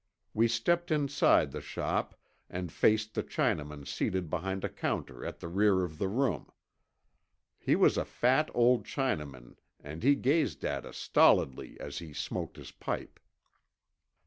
[0.33, 2.15] We stepped inside the shop
[2.49, 6.49] and faced the Chinaman seated behind a counter at the rear of the room.
[7.59, 12.57] He was a fat old Chinaman and he gazed at us stolidly as he smoked
[12.57, 13.19] his pipe.